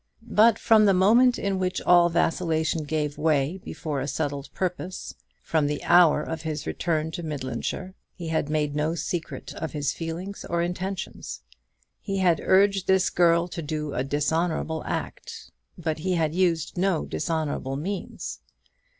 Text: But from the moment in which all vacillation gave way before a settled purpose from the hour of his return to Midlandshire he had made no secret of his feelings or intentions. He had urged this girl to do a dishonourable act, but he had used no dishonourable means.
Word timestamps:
But 0.33 0.57
from 0.57 0.85
the 0.85 0.95
moment 0.95 1.37
in 1.37 1.59
which 1.59 1.79
all 1.79 2.09
vacillation 2.09 2.85
gave 2.85 3.19
way 3.19 3.59
before 3.63 4.01
a 4.01 4.07
settled 4.07 4.51
purpose 4.51 5.13
from 5.43 5.67
the 5.67 5.83
hour 5.83 6.23
of 6.23 6.41
his 6.41 6.65
return 6.65 7.11
to 7.11 7.21
Midlandshire 7.21 7.93
he 8.15 8.29
had 8.29 8.49
made 8.49 8.75
no 8.75 8.95
secret 8.95 9.53
of 9.53 9.73
his 9.73 9.93
feelings 9.93 10.43
or 10.43 10.63
intentions. 10.63 11.43
He 11.99 12.17
had 12.17 12.41
urged 12.43 12.87
this 12.87 13.11
girl 13.11 13.47
to 13.49 13.61
do 13.61 13.93
a 13.93 14.03
dishonourable 14.03 14.81
act, 14.87 15.51
but 15.77 15.99
he 15.99 16.13
had 16.15 16.33
used 16.33 16.79
no 16.79 17.05
dishonourable 17.05 17.75
means. 17.75 18.39